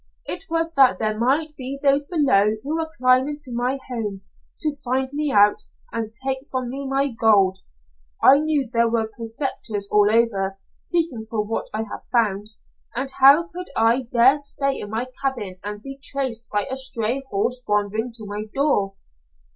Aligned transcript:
It 0.25 0.45
was 0.49 0.73
that 0.73 0.97
there 0.97 1.15
might 1.15 1.55
be 1.55 1.77
those 1.79 2.07
below 2.07 2.53
who 2.63 2.75
were 2.75 2.91
climbing 2.97 3.37
to 3.41 3.53
my 3.53 3.77
home 3.87 4.21
to 4.57 4.71
find 4.83 5.07
me 5.13 5.31
out 5.31 5.65
and 5.93 6.11
take 6.11 6.39
from 6.49 6.71
me 6.71 6.87
my 6.87 7.09
gold. 7.09 7.59
I 8.19 8.39
knew 8.39 8.67
there 8.67 8.89
were 8.89 9.11
prospectors 9.15 9.87
all 9.91 10.09
over, 10.11 10.57
seeking 10.75 11.27
for 11.29 11.45
what 11.45 11.67
I 11.71 11.83
had 11.83 11.99
found, 12.11 12.49
and 12.95 13.11
how 13.19 13.47
could 13.47 13.67
I 13.77 14.07
dare 14.11 14.39
stay 14.39 14.79
in 14.79 14.89
my 14.89 15.05
cabin 15.21 15.59
and 15.63 15.83
be 15.83 15.99
traced 16.01 16.49
by 16.51 16.63
a 16.67 16.77
stray 16.77 17.23
horse 17.29 17.61
wandering 17.67 18.11
to 18.13 18.25
my 18.25 18.45
door? 18.55 18.95